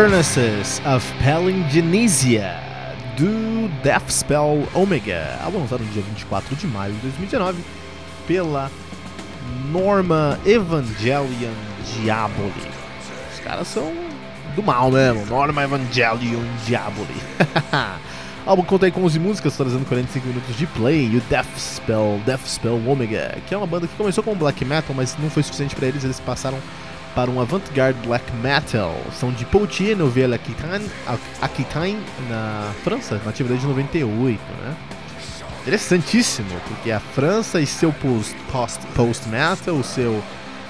Furnaces 0.00 0.80
of 0.86 1.06
Palingenesia 1.22 2.56
do 3.18 3.68
Deathspell 3.82 4.66
Omega, 4.72 5.38
álbum 5.44 5.58
lançado 5.58 5.84
no 5.84 5.90
dia 5.90 6.00
24 6.00 6.56
de 6.56 6.66
maio 6.66 6.94
de 6.94 7.00
2019 7.00 7.62
pela 8.26 8.70
Norma 9.70 10.40
Evangelion 10.46 11.52
Diaboli. 11.84 12.50
Os 13.30 13.40
caras 13.40 13.68
são 13.68 13.92
do 14.56 14.62
mal 14.62 14.90
mesmo, 14.90 15.26
Norma 15.26 15.64
Evangelion 15.64 16.46
Diaboli. 16.64 17.20
O 18.46 18.48
álbum 18.48 18.62
conta 18.62 18.86
aí 18.86 18.90
com 18.90 19.04
11 19.04 19.18
músicas, 19.18 19.54
trazendo 19.54 19.84
45 19.84 20.26
minutos 20.26 20.56
de 20.56 20.66
play, 20.66 21.10
e 21.12 21.18
o 21.18 21.20
Deathspell, 21.28 22.22
Deathspell 22.24 22.80
Omega, 22.88 23.36
que 23.46 23.52
é 23.54 23.58
uma 23.58 23.66
banda 23.66 23.86
que 23.86 23.94
começou 23.96 24.24
com 24.24 24.34
black 24.34 24.64
metal, 24.64 24.96
mas 24.96 25.14
não 25.18 25.28
foi 25.28 25.42
suficiente 25.42 25.76
para 25.76 25.88
eles, 25.88 26.04
eles 26.04 26.18
passaram 26.20 26.56
para 27.14 27.30
um 27.30 27.40
avant-garde 27.40 27.98
black 28.06 28.24
metal. 28.36 28.94
São 29.12 29.32
de 29.32 29.44
Poitiers, 29.44 29.98
Nouvelle-Aquitaine, 29.98 30.88
Aquitaine, 31.40 32.02
na 32.28 32.72
França, 32.82 33.20
nativa 33.24 33.48
desde 33.48 33.66
98, 33.66 34.40
né? 34.62 34.76
Interessantíssimo, 35.62 36.48
porque 36.66 36.90
a 36.90 37.00
França 37.00 37.60
e 37.60 37.66
seu 37.66 37.92
post-metal, 37.92 39.76
post, 39.76 39.94
seu, 39.94 40.22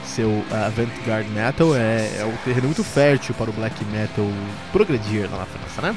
seu 0.05 0.29
uh, 0.29 0.45
avant-garde 0.67 1.31
metal 1.31 1.77
é, 1.77 2.19
é 2.19 2.25
um 2.25 2.37
terreno 2.45 2.67
muito 2.67 2.83
fértil 2.83 3.35
para 3.35 3.51
o 3.51 3.53
black 3.53 3.85
metal 3.87 4.27
progredir 4.73 5.31
lá 5.31 5.39
na 5.39 5.47
França, 5.47 5.83
né? 5.83 5.97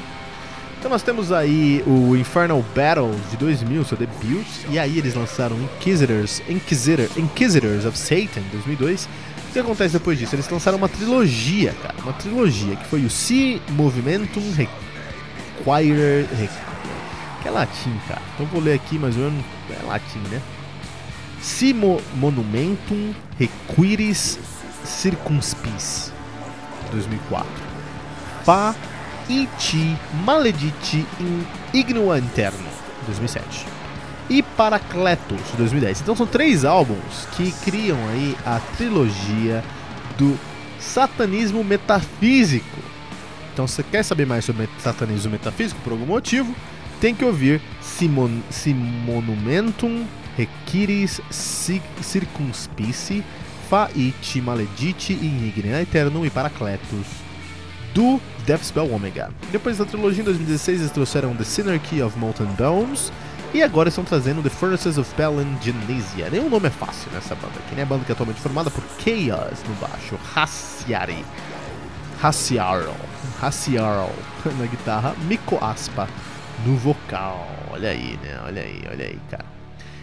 Então 0.84 0.92
nós 0.92 1.02
temos 1.02 1.32
aí 1.32 1.82
o 1.86 2.14
Infernal 2.14 2.62
Battle 2.76 3.14
de 3.30 3.38
2000, 3.38 3.84
seu 3.86 3.96
debut, 3.96 4.46
e 4.68 4.78
aí 4.78 4.98
eles 4.98 5.14
lançaram 5.14 5.56
Inquisitors, 5.56 6.42
Inquisitor, 6.46 7.08
Inquisitors 7.16 7.86
of 7.86 7.96
Satan, 7.96 8.42
2002. 8.52 9.08
Que 9.54 9.60
acontece 9.60 9.92
depois 9.92 10.18
disso? 10.18 10.34
Eles 10.34 10.48
lançaram 10.48 10.76
uma 10.76 10.88
trilogia, 10.88 11.72
cara, 11.80 11.94
uma 12.02 12.12
trilogia, 12.12 12.74
que 12.74 12.84
foi 12.86 13.04
o 13.04 13.08
Si 13.08 13.62
Movimentum 13.70 14.42
Require... 14.50 16.26
Que 17.40 17.46
é 17.46 17.50
latim, 17.52 17.96
cara. 18.08 18.20
Então 18.34 18.46
vou 18.46 18.60
ler 18.60 18.72
aqui, 18.72 18.98
mas 18.98 19.16
eu 19.16 19.30
não... 19.30 19.44
é 19.70 19.86
latim, 19.86 20.18
né? 20.28 20.42
Si 21.40 21.72
Mo 21.72 22.00
Monumentum 22.16 23.14
Requiris 23.38 24.40
Circumspis, 24.84 26.12
2004. 26.90 27.46
Pa 28.44 28.74
Iti 29.28 29.96
Malediti 30.24 31.06
in 31.20 31.46
Igno 31.72 32.16
Interno, 32.16 32.68
2007. 33.06 33.66
E 34.28 34.42
Paracletos, 34.42 35.40
2010. 35.56 36.00
Então 36.00 36.16
são 36.16 36.26
três 36.26 36.64
álbuns 36.64 37.26
que 37.36 37.52
criam 37.64 37.98
aí 38.08 38.36
a 38.44 38.60
trilogia 38.76 39.62
do 40.16 40.38
satanismo 40.78 41.62
metafísico. 41.62 42.78
Então 43.52 43.66
se 43.66 43.74
você 43.76 43.82
quer 43.82 44.02
saber 44.02 44.26
mais 44.26 44.44
sobre 44.44 44.68
satanismo 44.78 45.32
metafísico 45.32 45.80
por 45.82 45.92
algum 45.92 46.06
motivo, 46.06 46.54
tem 47.00 47.14
que 47.14 47.24
ouvir 47.24 47.60
Simon, 47.80 48.40
Simonumentum 48.50 50.06
Requiris 50.36 51.20
Circumspici 51.30 53.22
Faiti 53.68 54.40
Malediti 54.40 55.12
in 55.12 55.46
Ignia 55.48 55.82
Eternum 55.82 56.24
e 56.24 56.30
Paracletos 56.30 57.06
do 57.94 58.20
Deathspell 58.44 58.92
Omega. 58.92 59.30
Depois 59.52 59.78
da 59.78 59.84
trilogia 59.84 60.22
em 60.22 60.24
2016 60.24 60.80
eles 60.80 60.92
trouxeram 60.92 61.34
The 61.34 61.44
Synarchy 61.44 62.02
of 62.02 62.18
Molten 62.18 62.48
Bones 62.58 63.12
e 63.54 63.62
agora 63.62 63.88
estão 63.88 64.02
trazendo 64.02 64.42
The 64.42 64.50
Furnaces 64.50 64.98
of 64.98 65.14
Palingenesia. 65.14 66.28
Nem 66.28 66.40
o 66.40 66.50
nome 66.50 66.66
é 66.66 66.70
fácil 66.70 67.08
nessa 67.12 67.36
banda 67.36 67.56
aqui, 67.60 67.76
né? 67.76 67.82
A 67.82 67.86
banda 67.86 68.04
que 68.04 68.10
é 68.10 68.12
atualmente 68.12 68.40
formada 68.40 68.68
por 68.68 68.82
Chaos 68.98 69.62
no 69.62 69.74
baixo, 69.76 70.18
Hassiari, 70.34 71.24
Hassiarl, 72.20 72.92
Hassiarl 73.40 74.10
na 74.58 74.66
guitarra, 74.66 75.14
Miko 75.28 75.56
Aspa 75.64 76.08
no 76.66 76.76
vocal. 76.76 77.46
Olha 77.70 77.90
aí, 77.90 78.16
né? 78.16 78.40
Olha 78.44 78.62
aí, 78.62 78.82
olha 78.90 79.06
aí, 79.06 79.20
cara. 79.30 79.44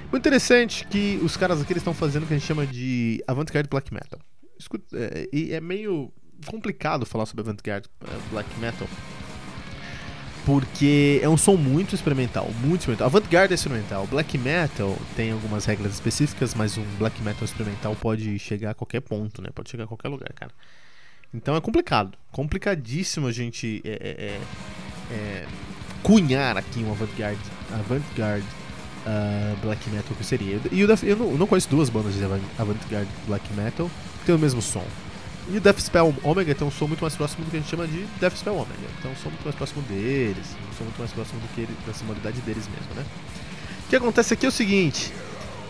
Muito 0.09 0.21
interessante 0.21 0.87
que 0.87 1.19
os 1.21 1.35
caras 1.35 1.61
aqui 1.61 1.73
estão 1.73 1.93
fazendo 1.93 2.23
o 2.23 2.27
que 2.27 2.33
a 2.33 2.37
gente 2.37 2.47
chama 2.47 2.65
de 2.65 3.21
avant-garde 3.27 3.67
black 3.67 3.93
metal. 3.93 4.19
Escuta, 4.57 4.97
é, 4.97 5.27
é 5.55 5.59
meio 5.59 6.09
complicado 6.45 7.05
falar 7.05 7.25
sobre 7.25 7.41
avant-garde 7.41 7.89
black 8.31 8.49
metal. 8.61 8.87
Porque 10.45 11.19
é 11.21 11.29
um 11.29 11.37
som 11.37 11.55
muito 11.55 11.93
experimental, 11.93 12.49
muito 12.63 12.81
experimental. 12.81 13.07
Avant-garde 13.07 13.53
é 13.53 13.55
experimental. 13.55 14.07
Black 14.07 14.37
metal 14.37 14.97
tem 15.15 15.31
algumas 15.31 15.65
regras 15.65 15.93
específicas, 15.93 16.55
mas 16.55 16.77
um 16.77 16.85
black 16.97 17.21
metal 17.21 17.45
experimental 17.45 17.95
pode 17.95 18.39
chegar 18.39 18.71
a 18.71 18.73
qualquer 18.73 19.01
ponto, 19.01 19.41
né? 19.41 19.49
Pode 19.53 19.69
chegar 19.69 19.83
a 19.83 19.87
qualquer 19.87 20.09
lugar, 20.09 20.31
cara. 20.33 20.51
Então 21.33 21.55
é 21.55 21.61
complicado. 21.61 22.17
Complicadíssimo 22.31 23.27
a 23.27 23.31
gente 23.31 23.81
é, 23.85 24.39
é, 25.09 25.13
é, 25.13 25.45
cunhar 26.01 26.57
aqui 26.57 26.79
um 26.79 26.91
avant-garde 26.91 27.39
avant 27.71 28.01
uh, 29.05 29.55
black 29.61 29.89
metal 29.89 30.15
que 30.17 30.23
seria. 30.23 30.59
E 30.71 30.85
Death, 30.85 31.03
eu, 31.03 31.15
não, 31.15 31.31
eu 31.31 31.37
não 31.37 31.47
conheço 31.47 31.69
duas 31.69 31.89
bandas 31.89 32.15
de 32.15 32.23
avant-garde 32.23 33.09
black 33.27 33.53
metal 33.53 33.89
que 34.19 34.25
tem 34.25 34.35
o 34.35 34.39
mesmo 34.39 34.61
som. 34.61 34.85
E 35.49 35.57
o 35.57 35.61
Death 35.61 35.79
Spell 35.79 36.15
Omega 36.23 36.53
tem 36.53 36.67
um 36.67 36.71
som 36.71 36.87
muito 36.87 37.01
mais 37.01 37.15
próximo 37.15 37.43
do 37.43 37.51
que 37.51 37.57
a 37.57 37.59
gente 37.59 37.69
chama 37.69 37.87
de 37.87 38.05
Death 38.19 38.37
Spell 38.37 38.53
Omega. 38.53 38.87
Então 38.99 39.11
um 39.11 39.15
som 39.15 39.29
muito 39.29 39.43
mais 39.43 39.55
próximo 39.55 39.81
deles, 39.83 40.45
um 40.71 40.77
som 40.77 40.83
muito 40.83 40.99
mais 40.99 41.11
próximo 41.11 41.39
do 41.39 41.47
que 41.53 41.61
ele, 41.61 41.75
da 41.85 41.93
sonoridade 41.93 42.39
deles 42.41 42.67
mesmo, 42.67 42.93
né? 42.95 43.03
O 43.85 43.89
que 43.89 43.95
acontece 43.95 44.33
aqui 44.33 44.45
é 44.45 44.49
o 44.49 44.51
seguinte, 44.51 45.11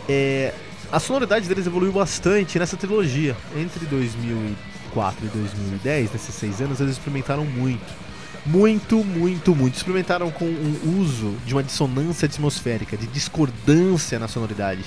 é, 0.08 0.54
a 0.92 1.00
sonoridade 1.00 1.48
deles 1.48 1.66
evoluiu 1.66 1.94
bastante 1.94 2.60
nessa 2.60 2.76
trilogia. 2.76 3.36
Entre 3.56 3.86
2004 3.86 5.26
e 5.26 5.30
2010, 5.30 6.12
nesses 6.12 6.36
seis 6.36 6.60
anos, 6.60 6.82
eles 6.82 6.94
experimentaram 6.94 7.46
muito. 7.46 8.12
Muito, 8.46 9.04
muito, 9.04 9.56
muito. 9.56 9.76
Experimentaram 9.76 10.30
com 10.32 10.46
um 10.46 11.00
uso 11.00 11.36
de 11.46 11.54
uma 11.54 11.64
dissonância 11.64 12.26
atmosférica, 12.26 12.98
de 12.98 13.08
discordância 13.08 14.20
na 14.20 14.28
sonoridade 14.28 14.84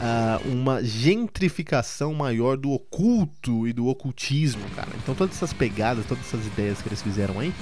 uh, 0.00 0.48
uma 0.48 0.82
gentrificação 0.82 2.14
maior 2.14 2.56
do 2.56 2.70
oculto 2.70 3.66
e 3.66 3.72
do 3.72 3.86
ocultismo, 3.86 4.62
cara. 4.74 4.88
Então 5.02 5.14
todas 5.14 5.36
essas 5.36 5.52
pegadas, 5.52 6.04
todas 6.06 6.24
essas 6.26 6.46
ideias 6.46 6.80
que 6.80 6.88
eles 6.88 7.02
fizeram 7.02 7.38
aí, 7.40 7.52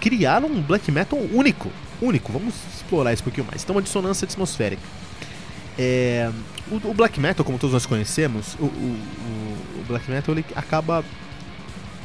criaram 0.00 0.48
um 0.48 0.60
black 0.60 0.90
metal 0.90 1.18
único. 1.32 1.70
Único, 2.00 2.32
vamos 2.32 2.54
explorar 2.74 3.12
isso 3.12 3.22
um 3.22 3.24
pouquinho 3.24 3.46
mais. 3.46 3.62
Então 3.62 3.76
uma 3.76 3.82
dissonância 3.82 4.24
atmosférica. 4.24 4.82
É, 5.78 6.30
o, 6.70 6.88
o, 6.88 6.94
black 6.94 7.18
metal, 7.18 7.44
como 7.44 7.58
todos 7.58 7.72
nós 7.72 7.86
conhecemos, 7.86 8.54
o, 8.58 8.64
o, 8.64 8.98
o 9.80 9.84
black 9.86 10.10
metal 10.10 10.34
ele 10.34 10.44
acaba 10.54 11.04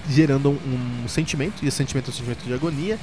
gerando 0.10 0.52
um, 0.52 1.04
um, 1.04 1.08
sentimento, 1.08 1.64
e 1.64 1.68
esse 1.68 1.78
sentimento 1.78 2.08
é 2.08 2.10
um 2.12 2.14
sentimento 2.14 2.44
de 2.46 2.54
agonia, 2.54 2.98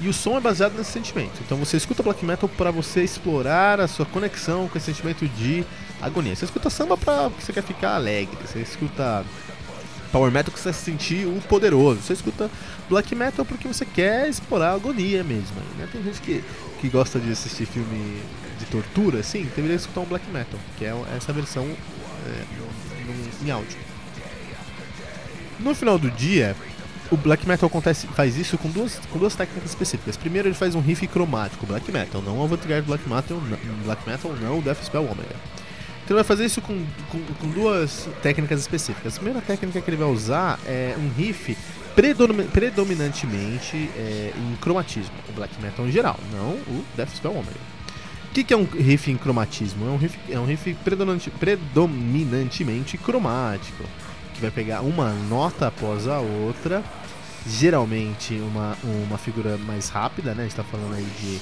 e 0.00 0.08
o 0.08 0.12
som 0.12 0.36
é 0.36 0.40
baseado 0.40 0.76
nesse 0.76 0.92
sentimento. 0.92 1.40
Então 1.44 1.56
você 1.56 1.76
escuta 1.76 2.02
black 2.02 2.24
metal 2.24 2.48
para 2.48 2.70
você 2.70 3.02
explorar 3.02 3.80
a 3.80 3.88
sua 3.88 4.04
conexão 4.04 4.68
com 4.68 4.76
esse 4.76 4.86
sentimento 4.86 5.26
de 5.28 5.64
agonia. 6.00 6.34
Você 6.34 6.44
escuta 6.44 6.70
samba 6.70 6.96
pra 6.96 7.30
porque 7.30 7.44
você 7.44 7.52
quer 7.52 7.62
ficar 7.62 7.94
alegre. 7.94 8.36
Você 8.46 8.60
escuta 8.60 9.24
power 10.12 10.30
metal 10.30 10.52
porque 10.52 10.62
você 10.62 10.72
se 10.72 10.84
sentir 10.84 11.26
o 11.26 11.40
poderoso. 11.48 12.02
Você 12.02 12.12
escuta 12.12 12.50
black 12.88 13.14
metal 13.14 13.44
porque 13.44 13.68
você 13.68 13.84
quer 13.84 14.28
explorar 14.28 14.70
a 14.70 14.74
agonia 14.74 15.22
mesmo. 15.22 15.56
Né? 15.78 15.88
Tem 15.90 16.02
gente 16.02 16.20
que, 16.20 16.42
que 16.80 16.88
gosta 16.88 17.18
de 17.18 17.30
assistir 17.30 17.66
filme 17.66 18.20
de 18.58 18.66
tortura, 18.66 19.20
assim, 19.20 19.44
deveria 19.56 19.76
escutar 19.76 20.00
um 20.00 20.04
black 20.04 20.28
metal, 20.30 20.60
que 20.76 20.84
é 20.84 20.94
essa 21.16 21.32
versão 21.32 21.64
é, 21.64 22.44
em 23.42 23.50
áudio. 23.50 23.78
No 25.58 25.74
final 25.74 25.98
do 25.98 26.10
dia, 26.10 26.54
o 27.10 27.16
black 27.16 27.46
metal 27.48 27.68
acontece, 27.68 28.06
faz 28.08 28.36
isso 28.36 28.58
com 28.58 28.68
duas, 28.68 29.00
com 29.10 29.18
duas 29.18 29.34
técnicas 29.34 29.70
específicas. 29.70 30.16
Primeiro, 30.16 30.48
ele 30.48 30.54
faz 30.54 30.74
um 30.74 30.80
riff 30.80 31.06
cromático, 31.06 31.66
black 31.66 31.90
metal, 31.90 32.22
não 32.22 32.42
avant-garde 32.42 32.86
black 32.86 33.08
metal, 33.08 33.40
black 33.84 34.08
metal, 34.08 34.32
não 34.40 34.60
Death 34.60 34.84
Spell 34.84 35.02
Omega. 35.02 35.36
Então 36.10 36.18
ele 36.18 36.24
vai 36.24 36.36
fazer 36.36 36.44
isso 36.44 36.60
com, 36.60 36.84
com, 37.08 37.20
com, 37.34 37.48
duas 37.50 38.08
técnicas 38.20 38.58
específicas. 38.58 39.14
A 39.14 39.16
primeira 39.20 39.40
técnica 39.40 39.80
que 39.80 39.88
ele 39.88 39.96
vai 39.96 40.08
usar 40.08 40.58
é 40.66 40.96
um 40.98 41.08
riff 41.16 41.56
predominantemente 42.52 43.88
é, 43.96 44.32
em 44.36 44.56
cromatismo, 44.56 45.14
o 45.28 45.32
black 45.32 45.54
metal 45.62 45.86
em 45.86 45.92
geral, 45.92 46.18
não 46.32 46.54
o 46.54 46.84
Death 46.96 47.10
Spell 47.14 47.30
Omega. 47.30 47.60
O 48.28 48.32
que, 48.34 48.42
que, 48.42 48.52
é 48.52 48.56
um 48.56 48.64
riff 48.64 49.08
em 49.08 49.16
cromatismo? 49.16 49.86
É 49.86 49.90
um 49.90 49.96
riff, 49.96 50.18
é 50.28 50.40
um 50.40 50.46
riff 50.46 50.76
predominantemente 51.38 52.98
cromático, 52.98 53.84
que 54.34 54.40
vai 54.40 54.50
pegar 54.50 54.80
uma 54.80 55.12
nota 55.28 55.68
após 55.68 56.08
a 56.08 56.18
outra, 56.18 56.82
geralmente 57.46 58.34
uma, 58.34 58.76
uma 59.06 59.16
figura 59.16 59.56
mais 59.58 59.88
rápida, 59.88 60.34
né? 60.34 60.40
A 60.42 60.46
gente 60.46 60.58
está 60.58 60.64
falando 60.64 60.92
aí 60.96 61.06
de, 61.20 61.40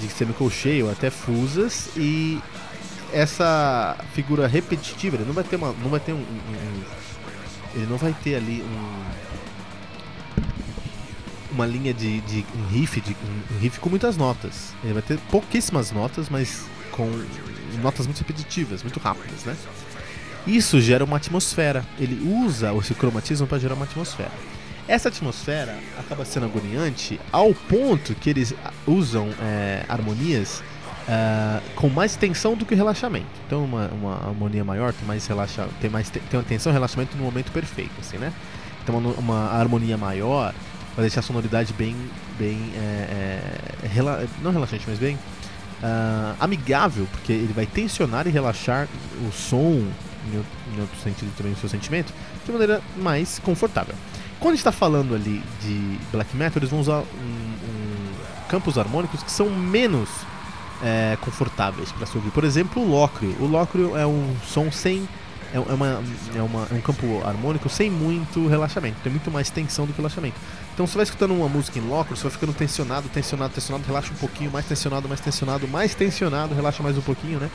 de 0.00 0.12
semicolcheio 0.12 0.90
até 0.90 1.10
fusas, 1.10 1.90
e 1.96 2.40
essa 3.12 3.96
figura 4.14 4.46
repetitiva, 4.46 5.16
ele 5.16 5.24
não 5.24 5.32
vai 5.32 5.44
ter 5.44 5.56
uma, 5.56 5.72
não 5.72 5.90
vai 5.90 6.00
ter 6.00 6.12
um, 6.12 6.16
um, 6.16 6.20
um 6.20 6.82
ele 7.74 7.86
não 7.86 7.96
vai 7.96 8.12
ter 8.12 8.34
ali 8.34 8.62
um 8.62 9.30
uma 11.52 11.66
linha 11.66 11.92
de, 11.92 12.20
de 12.22 12.46
um 12.56 12.66
riff, 12.68 13.00
de 13.00 13.12
um 13.12 13.58
riff 13.58 13.80
com 13.80 13.90
muitas 13.90 14.16
notas. 14.16 14.72
Ele 14.84 14.94
vai 14.94 15.02
ter 15.02 15.18
pouquíssimas 15.30 15.90
notas, 15.90 16.28
mas 16.28 16.64
com 16.92 17.10
notas 17.82 18.06
muito 18.06 18.18
repetitivas, 18.18 18.82
muito 18.82 19.00
rápidas, 19.00 19.44
né? 19.44 19.56
Isso 20.46 20.80
gera 20.80 21.04
uma 21.04 21.16
atmosfera. 21.16 21.84
Ele 21.98 22.28
usa 22.44 22.72
esse 22.74 22.94
cromatismo 22.94 23.46
para 23.46 23.58
gerar 23.58 23.74
uma 23.74 23.84
atmosfera. 23.84 24.30
Essa 24.88 25.08
atmosfera 25.08 25.78
acaba 25.98 26.24
sendo 26.24 26.46
agoniante 26.46 27.20
ao 27.30 27.54
ponto 27.54 28.14
que 28.14 28.30
eles 28.30 28.54
usam 28.86 29.28
é, 29.40 29.84
harmonias 29.88 30.62
uh, 31.10 31.60
com 31.74 31.88
mais 31.88 32.14
tensão 32.14 32.54
do 32.54 32.64
que 32.64 32.74
relaxamento. 32.74 33.26
Então 33.46 33.64
uma, 33.64 33.88
uma 33.88 34.14
harmonia 34.28 34.64
maior 34.64 34.92
tem 34.92 35.06
mais 35.06 35.26
relaxa, 35.26 35.66
tem 35.80 35.90
mais 35.90 36.08
tem 36.08 36.22
uma 36.32 36.42
tensão 36.42 36.70
e 36.70 36.72
relaxamento 36.72 37.16
no 37.16 37.24
momento 37.24 37.50
perfeito, 37.50 37.92
assim, 37.98 38.16
né? 38.16 38.32
Então 38.82 38.96
uma, 38.96 39.12
uma 39.14 39.50
harmonia 39.52 39.96
maior 39.96 40.54
vai 40.94 41.02
deixar 41.02 41.20
a 41.20 41.22
sonoridade 41.22 41.72
bem, 41.72 41.96
bem 42.38 42.72
é, 42.74 43.42
é, 43.82 43.86
rela, 43.86 44.26
não 44.42 44.52
relaxante, 44.52 44.84
mas 44.88 44.98
bem 44.98 45.16
uh, 45.16 46.36
amigável, 46.40 47.06
porque 47.10 47.32
ele 47.32 47.52
vai 47.52 47.66
tensionar 47.66 48.26
e 48.26 48.30
relaxar 48.30 48.88
o 49.26 49.32
som 49.32 49.84
em, 50.26 50.74
em 50.74 50.80
outro 50.80 50.98
sentido 51.02 51.32
também 51.36 51.52
o 51.52 51.56
seu 51.56 51.68
sentimento 51.68 52.12
de 52.44 52.52
maneira 52.52 52.80
mais 52.96 53.38
confortável. 53.40 53.94
Quando 54.38 54.54
está 54.54 54.72
falando 54.72 55.14
ali 55.14 55.42
de 55.60 55.98
black 56.10 56.34
metal, 56.34 56.58
eles 56.60 56.70
vão 56.70 56.80
usar 56.80 57.00
um, 57.00 57.02
um 57.02 58.48
campos 58.48 58.78
harmônicos 58.78 59.22
que 59.22 59.30
são 59.30 59.50
menos 59.50 60.08
é, 60.82 61.16
confortáveis 61.20 61.92
para 61.92 62.06
se 62.06 62.16
ouvir. 62.16 62.30
Por 62.30 62.44
exemplo, 62.44 62.82
o 62.82 62.88
lócrio. 62.88 63.34
O 63.40 63.46
lócrio 63.46 63.96
é 63.96 64.06
um 64.06 64.34
som 64.46 64.70
sem. 64.70 65.08
É, 65.52 65.56
é, 65.56 65.60
uma, 65.60 66.02
é, 66.36 66.42
uma, 66.42 66.68
é 66.70 66.74
um 66.74 66.80
campo 66.80 67.22
harmônico 67.24 67.68
sem 67.68 67.90
muito 67.90 68.46
relaxamento. 68.46 68.96
Tem 69.02 69.10
muito 69.10 69.30
mais 69.30 69.50
tensão 69.50 69.84
do 69.84 69.92
que 69.92 69.98
relaxamento. 69.98 70.36
Então 70.72 70.86
você 70.86 70.94
vai 70.94 71.04
escutando 71.04 71.34
uma 71.34 71.48
música 71.48 71.78
em 71.78 71.82
lócrio, 71.82 72.16
você 72.16 72.22
vai 72.22 72.32
ficando 72.32 72.52
tensionado, 72.52 73.08
tensionado, 73.08 73.52
tensionado, 73.52 73.84
relaxa 73.84 74.12
um 74.12 74.16
pouquinho, 74.16 74.50
mais 74.50 74.64
tensionado, 74.64 75.08
mais 75.08 75.20
tensionado, 75.20 75.68
mais 75.68 75.94
tensionado, 75.94 76.54
relaxa 76.54 76.82
mais 76.82 76.96
um 76.96 77.02
pouquinho, 77.02 77.40
né? 77.40 77.50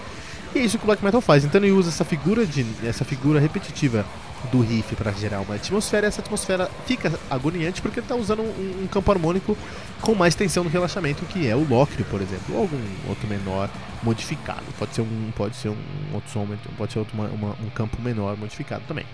E 0.55 0.59
é 0.59 0.61
isso 0.61 0.77
que 0.77 0.85
o 0.85 0.87
black 0.87 1.03
metal 1.03 1.19
faz. 1.19 1.43
Então 1.43 1.61
ele 1.61 1.71
usa 1.71 1.89
essa 1.89 2.05
figura 2.05 2.45
de 2.45 2.65
essa 2.85 3.03
figura 3.03 3.41
repetitiva 3.41 4.05
do 4.51 4.61
riff 4.61 4.95
para 4.95 5.11
gerar 5.11 5.41
uma 5.41 5.55
atmosfera, 5.55 6.05
e 6.05 6.07
essa 6.07 6.21
atmosfera 6.21 6.69
fica 6.85 7.11
agoniante 7.29 7.81
porque 7.81 7.99
ele 7.99 8.05
está 8.05 8.15
usando 8.15 8.41
um, 8.41 8.83
um, 8.83 8.87
campo 8.87 9.11
harmônico 9.11 9.57
com 10.01 10.13
mais 10.13 10.35
tensão 10.35 10.63
no 10.63 10.69
relaxamento, 10.69 11.25
que 11.25 11.47
é 11.47 11.55
o 11.55 11.67
lócrio, 11.67 12.05
por 12.05 12.21
exemplo, 12.21 12.55
ou 12.55 12.62
algum 12.62 12.79
outro 13.09 13.27
menor 13.27 13.69
modificado. 14.03 14.63
Pode 14.77 14.93
ser 14.93 15.01
um, 15.01 15.31
pode 15.35 15.55
ser 15.55 15.69
um 15.69 15.77
outro 16.13 16.31
som, 16.31 16.47
pode 16.77 16.93
ser 16.93 17.00
outro, 17.00 17.15
uma, 17.15 17.27
uma, 17.27 17.50
um 17.62 17.69
campo 17.74 18.01
menor 18.01 18.38
modificado 18.38 18.83
também. 18.88 19.05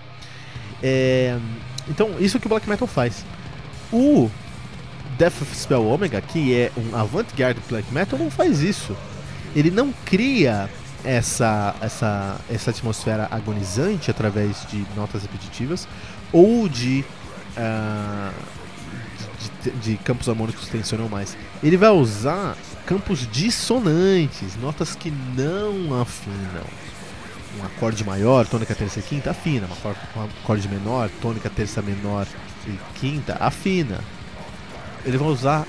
É, 0.82 1.38
então, 1.88 2.16
isso 2.20 2.38
que 2.38 2.46
o 2.46 2.50
black 2.50 2.68
metal 2.68 2.86
faz. 2.86 3.24
O 3.90 4.30
Death 5.18 5.42
of 5.42 5.56
Spell 5.56 5.86
Omega, 5.86 6.20
que 6.20 6.54
é 6.54 6.70
um 6.76 6.94
avant-garde 6.94 7.60
black 7.68 7.92
metal, 7.92 8.18
não 8.18 8.30
faz 8.30 8.60
isso. 8.60 8.96
Ele 9.56 9.70
não 9.70 9.92
cria 10.04 10.68
essa, 11.04 11.74
essa, 11.80 12.40
essa 12.50 12.70
atmosfera 12.70 13.28
agonizante 13.30 14.10
através 14.10 14.66
de 14.66 14.84
notas 14.96 15.22
repetitivas 15.22 15.86
ou 16.32 16.68
de, 16.68 17.04
uh, 17.56 18.32
de, 19.62 19.70
de, 19.70 19.96
campos 19.98 20.28
harmônicos 20.28 20.64
que 20.64 20.70
tensionam 20.70 21.08
mais. 21.08 21.36
Ele 21.62 21.76
vai 21.76 21.90
usar 21.90 22.56
campos 22.86 23.26
dissonantes, 23.30 24.56
notas 24.56 24.94
que 24.94 25.10
não 25.10 26.00
afinam. 26.00 26.82
Um 27.60 27.66
acorde 27.66 28.02
maior, 28.02 28.46
tônica, 28.46 28.74
terça 28.74 29.00
e 29.00 29.02
quinta, 29.02 29.30
afina. 29.30 29.68
Um 30.16 30.24
acorde 30.42 30.68
menor, 30.68 31.10
tônica, 31.20 31.50
terça 31.50 31.82
menor 31.82 32.26
e 32.66 32.78
quinta, 32.98 33.36
afina. 33.38 34.00
Ele 35.04 35.18
vai 35.18 35.28
usar 35.28 35.66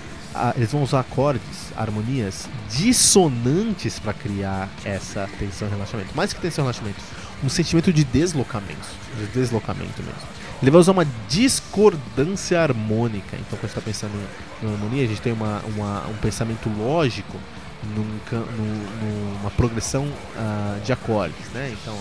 eles 0.55 0.71
vão 0.71 0.83
usar 0.83 1.01
acordes, 1.01 1.71
harmonias 1.75 2.47
dissonantes 2.69 3.99
para 3.99 4.13
criar 4.13 4.69
essa 4.83 5.29
tensão 5.39 5.67
e 5.67 5.71
relaxamento. 5.71 6.15
Mais 6.15 6.33
que 6.33 6.41
tensão 6.41 6.63
e 6.63 6.65
relaxamento, 6.65 6.99
um 7.43 7.49
sentimento 7.49 7.91
de 7.91 8.03
deslocamento, 8.03 8.87
de 9.17 9.27
deslocamento 9.27 10.01
mesmo. 10.01 10.43
Ele 10.61 10.71
vai 10.71 10.79
usar 10.79 10.93
uma 10.93 11.05
discordância 11.27 12.61
harmônica. 12.61 13.35
Então, 13.35 13.59
quando 13.59 13.69
está 13.69 13.81
pensando 13.81 14.13
em 14.61 14.71
harmonia, 14.71 15.03
a 15.03 15.07
gente 15.07 15.21
tem 15.21 15.33
uma, 15.33 15.61
uma 15.75 16.07
um 16.07 16.15
pensamento 16.15 16.69
lógico 16.69 17.37
num, 17.83 18.05
num, 18.31 19.37
numa 19.39 19.51
progressão 19.51 20.05
uh, 20.05 20.79
de 20.85 20.93
acordes, 20.93 21.49
né? 21.53 21.75
Então, 21.81 21.97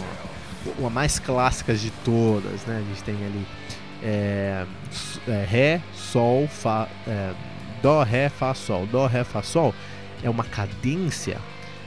uma 0.78 0.90
mais 0.90 1.18
clássica 1.18 1.74
de 1.74 1.90
todas, 2.04 2.64
né? 2.66 2.82
A 2.84 2.88
gente 2.88 3.02
tem 3.02 3.16
ali 3.16 3.46
é, 4.02 4.64
é, 5.28 5.46
Ré, 5.48 5.80
Sol, 5.94 6.48
Fá. 6.48 6.88
É, 7.06 7.32
Dó, 7.82 8.02
Ré, 8.02 8.28
Fá, 8.28 8.54
Sol. 8.54 8.86
Dó, 8.86 9.06
Ré, 9.06 9.24
Fá, 9.24 9.42
Sol 9.42 9.74
é 10.22 10.30
uma 10.30 10.44
cadência 10.44 11.38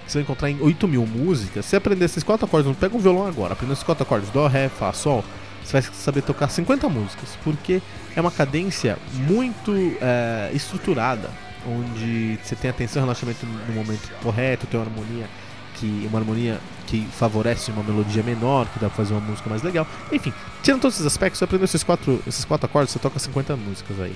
que 0.06 0.12
você 0.12 0.20
vai 0.20 0.24
encontrar 0.24 0.50
em 0.52 0.62
8 0.62 0.88
mil 0.88 1.06
músicas. 1.06 1.66
Se 1.66 1.76
aprender 1.76 2.06
esses 2.06 2.24
quatro 2.24 2.46
acordes, 2.46 2.76
pega 2.78 2.96
um 2.96 3.00
violão 3.00 3.26
agora, 3.26 3.54
aprender 3.54 3.74
esses 3.74 3.84
quatro 3.84 4.04
acordes, 4.04 4.30
Dó, 4.30 4.48
Ré, 4.48 4.70
Fá, 4.70 4.92
Sol, 4.94 5.24
você 5.64 5.74
vai 5.74 5.82
saber 5.82 6.22
tocar 6.22 6.50
50 6.50 6.88
músicas, 6.90 7.30
porque 7.44 7.82
é 8.16 8.22
uma 8.22 8.30
cadência 8.30 8.98
muito 9.14 9.74
é, 10.00 10.52
estruturada, 10.54 11.30
onde 11.68 12.38
você 12.44 12.56
tem 12.56 12.70
atenção 12.70 13.02
e 13.02 13.04
relaxamento 13.04 13.46
no 13.46 13.74
momento 13.74 14.12
correto, 14.22 14.68
tem 14.68 14.80
uma 14.80 14.86
harmonia 14.86 15.28
que 15.76 16.08
uma 16.10 16.20
harmonia 16.20 16.60
que 16.88 17.06
favorece 17.12 17.72
uma 17.72 17.84
melodia 17.84 18.24
menor, 18.24 18.68
que 18.68 18.80
dá 18.80 18.88
pra 18.88 18.96
fazer 18.96 19.14
uma 19.14 19.22
música 19.22 19.50
mais 19.50 19.64
legal. 19.64 19.88
Enfim, 20.12 20.32
tirando 20.62 20.82
todos 20.82 20.96
esses 20.96 21.06
aspectos, 21.08 21.40
você 21.40 21.46
aprendeu 21.46 21.66
esses 21.66 21.84
quatro, 21.84 22.22
esses 22.28 22.46
quatro 22.46 22.66
acordes, 22.66 22.94
você 22.94 23.00
toca 23.00 23.20
50 23.20 23.56
músicas 23.56 24.00
aí. 24.00 24.16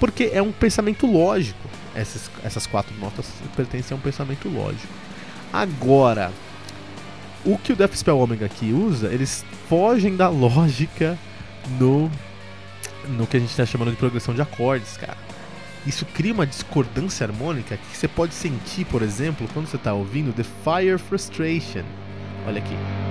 Porque 0.00 0.30
é 0.32 0.42
um 0.42 0.50
pensamento 0.50 1.06
lógico. 1.06 1.68
Essas, 1.94 2.30
essas 2.42 2.66
quatro 2.66 2.94
notas 2.98 3.26
pertencem 3.54 3.94
a 3.94 3.98
um 3.98 4.00
pensamento 4.00 4.48
lógico. 4.48 4.92
Agora, 5.52 6.32
o 7.44 7.58
que 7.58 7.72
o 7.72 7.76
Death 7.76 7.94
Spell 7.94 8.18
Omega 8.18 8.46
aqui 8.46 8.72
usa, 8.72 9.08
eles 9.12 9.44
fogem 9.68 10.16
da 10.16 10.28
lógica 10.28 11.18
no, 11.78 12.10
no 13.08 13.26
que 13.26 13.36
a 13.36 13.40
gente 13.40 13.50
está 13.50 13.66
chamando 13.66 13.90
de 13.90 13.96
progressão 13.96 14.34
de 14.34 14.42
acordes, 14.42 14.96
cara. 14.96 15.18
Isso 15.86 16.04
cria 16.04 16.32
uma 16.32 16.46
discordância 16.46 17.26
harmônica 17.26 17.76
que 17.76 17.96
você 17.96 18.06
pode 18.06 18.34
sentir, 18.34 18.84
por 18.84 19.02
exemplo, 19.02 19.48
quando 19.52 19.66
você 19.66 19.76
está 19.76 19.92
ouvindo 19.92 20.32
The 20.32 20.44
Fire 20.44 20.98
Frustration. 20.98 21.84
Olha 22.46 22.58
aqui. 22.58 23.09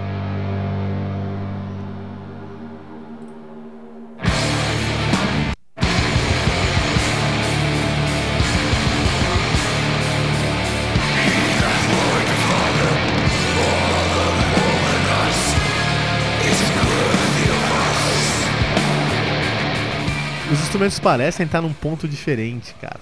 Os 20.52 20.60
instrumentos 20.62 21.00
parecem 21.00 21.46
estar 21.46 21.62
num 21.62 21.74
ponto 21.74 22.08
diferente, 22.08 22.74
cara. 22.82 23.00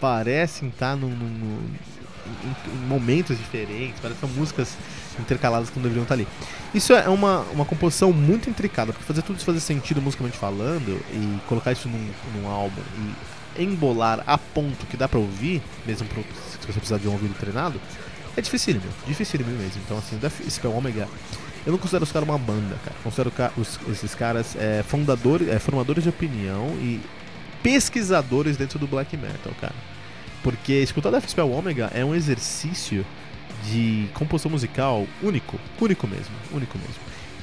Parecem 0.00 0.68
estar 0.68 0.96
num, 0.96 1.08
num- 1.10 1.28
num- 1.28 1.68
em, 2.44 2.70
em 2.72 2.86
momentos 2.86 3.36
diferentes, 3.38 4.00
parecem 4.00 4.20
são 4.20 4.28
músicas 4.30 4.76
intercaladas 5.18 5.70
que 5.70 5.76
não 5.76 5.82
deveriam 5.84 6.02
estar 6.02 6.14
ali. 6.14 6.26
Isso 6.74 6.92
é 6.92 7.08
uma, 7.08 7.40
uma 7.52 7.64
composição 7.64 8.12
muito 8.12 8.50
intricada, 8.50 8.92
porque 8.92 9.06
fazer 9.06 9.22
tudo 9.22 9.36
isso 9.36 9.44
fazer 9.44 9.60
sentido 9.60 10.02
musicalmente 10.02 10.36
falando 10.36 11.00
e 11.12 11.38
colocar 11.48 11.72
isso 11.72 11.88
num, 11.88 12.10
num 12.34 12.48
álbum 12.48 12.82
e 13.56 13.62
embolar 13.62 14.22
a 14.26 14.36
ponto 14.36 14.84
que 14.86 14.96
dá 14.96 15.08
pra 15.08 15.18
ouvir, 15.18 15.62
mesmo 15.86 16.06
pro, 16.08 16.22
se 16.22 16.58
você 16.66 16.72
precisar 16.72 16.98
de 16.98 17.08
um 17.08 17.12
ouvido 17.12 17.34
treinado, 17.38 17.80
é 18.36 18.40
dificílimo, 18.40 18.84
dificílimo 19.06 19.50
mesmo. 19.50 19.80
Então, 19.84 19.96
assim, 19.98 20.16
o 20.16 20.18
Death 20.18 20.34
Spell 20.50 20.72
Omega, 20.74 21.08
eu 21.66 21.72
não 21.72 21.78
considero 21.78 22.04
os 22.04 22.12
caras 22.12 22.28
uma 22.28 22.38
banda, 22.38 22.76
cara. 22.84 22.96
Considero 23.02 23.32
os- 23.56 23.78
esses 23.90 24.14
caras 24.14 24.54
é, 24.56 24.82
fundadores, 24.86 25.48
é, 25.48 25.58
formadores 25.58 26.02
de 26.04 26.08
opinião 26.08 26.68
e 26.80 27.00
pesquisadores 27.62 28.56
dentro 28.56 28.78
do 28.78 28.86
black 28.86 29.16
metal, 29.16 29.52
cara. 29.60 29.74
Porque 30.42 30.72
escutar 30.74 31.10
Death 31.10 31.28
Spell 31.28 31.50
Omega 31.50 31.90
é 31.92 32.04
um 32.04 32.14
exercício 32.14 33.04
de 33.64 34.08
composição 34.14 34.50
musical 34.50 35.06
único, 35.22 35.58
único 35.80 36.06
mesmo, 36.06 36.34
único 36.52 36.78
mesmo. 36.78 36.94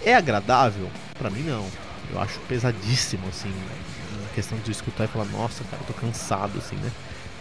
É 0.06 0.16
agradável? 0.16 0.90
Pra 1.20 1.30
mim 1.30 1.42
não. 1.42 1.66
Eu 2.12 2.22
acho 2.22 2.40
pesadíssimo, 2.42 3.24
assim, 3.28 3.50
na 4.22 4.28
questão 4.36 4.58
de 4.60 4.72
escutar 4.72 5.06
e 5.06 5.08
falar, 5.08 5.26
nossa, 5.26 5.64
cara, 5.66 5.82
eu 5.82 5.88
tô 5.88 5.94
cansado, 5.94 6.58
assim, 6.60 6.76
né? 6.78 6.90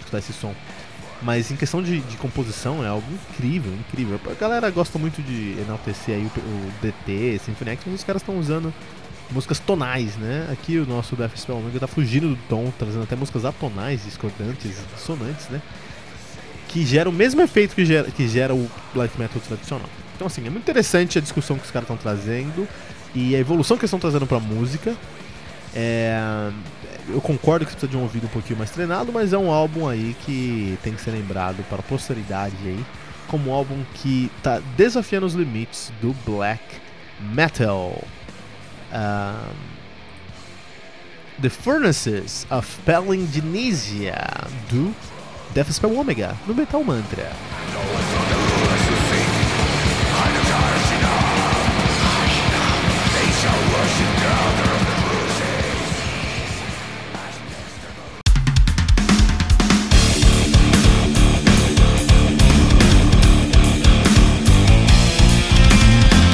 Escutar 0.01 0.19
esse 0.19 0.33
som. 0.33 0.55
Mas 1.23 1.51
em 1.51 1.57
questão 1.57 1.83
de, 1.83 2.01
de 2.01 2.17
composição 2.17 2.85
é 2.85 2.89
algo 2.89 3.07
incrível, 3.13 3.73
incrível. 3.73 4.21
A 4.27 4.35
galera 4.35 4.69
gosta 4.71 4.99
muito 4.99 5.23
de 5.23 5.57
enaltecer 5.61 6.17
aí 6.17 6.23
o, 6.23 6.41
o 6.41 6.73
DT, 6.83 7.41
Symphony 7.45 7.71
X, 7.73 7.83
mas 7.87 7.95
os 7.97 8.05
caras 8.05 8.23
estão 8.23 8.39
usando 8.39 8.75
músicas 9.31 9.59
tonais, 9.59 10.17
né? 10.17 10.49
Aqui 10.53 10.79
o 10.79 10.87
nosso 10.87 11.15
Death 11.15 11.37
Spell 11.37 11.57
Omega 11.57 11.81
tá 11.81 11.87
fugindo 11.87 12.29
do 12.29 12.39
tom, 12.49 12.73
trazendo 12.77 13.05
até 13.05 13.15
músicas 13.15 13.45
atonais, 13.45 14.05
discordantes, 14.05 14.73
dissonantes, 14.95 15.49
né? 15.49 15.63
Que 16.69 16.85
gera 16.85 17.09
o 17.09 17.13
mesmo 17.13 17.41
efeito 17.41 17.75
que 17.75 17.85
gera, 17.85 18.11
que 18.11 18.27
gera 18.27 18.55
o 18.55 18.69
black 18.93 19.19
metal 19.19 19.41
tradicional. 19.47 19.89
Então, 20.17 20.27
assim, 20.27 20.47
é 20.47 20.51
muito 20.51 20.63
interessante 20.63 21.19
a 21.19 21.21
discussão 21.21 21.57
que 21.57 21.65
os 21.65 21.71
caras 21.71 21.85
estão 21.85 21.97
trazendo 21.97 22.67
e 23.15 23.35
a 23.37 23.39
evolução 23.39 23.77
que 23.77 23.83
eles 23.83 23.89
estão 23.89 24.01
trazendo 24.01 24.27
pra 24.27 24.41
música. 24.41 24.95
É, 25.75 26.51
eu 27.09 27.21
concordo 27.21 27.65
que 27.65 27.73
precisa 27.73 27.91
de 27.91 27.97
um 27.97 28.03
ouvido 28.03 28.27
um 28.27 28.31
pouquinho 28.31 28.59
mais 28.59 28.71
treinado, 28.71 29.13
mas 29.13 29.33
é 29.33 29.39
um 29.39 29.51
álbum 29.51 29.89
aí 29.89 30.15
que 30.25 30.79
tem 30.83 30.95
que 30.95 31.01
ser 31.01 31.11
lembrado 31.11 31.65
para 31.69 31.79
a 31.79 31.83
posteridade 31.83 32.57
aí, 32.65 32.85
como 33.29 33.51
um 33.51 33.55
álbum 33.55 33.83
que 33.95 34.31
tá 34.43 34.61
desafiando 34.77 35.27
os 35.27 35.35
limites 35.35 35.93
do 36.01 36.15
black 36.27 36.63
metal. 37.21 38.03
Um, 38.93 39.73
The 41.41 41.49
Furnaces 41.49 42.47
of 42.51 42.69
Palingenesia 42.85 44.15
do 44.71 44.95
Death 45.55 45.73
Spell 45.73 45.99
Omega 45.99 46.37
no 46.47 46.55
Metal 46.55 46.85
Mantra. 46.85 47.33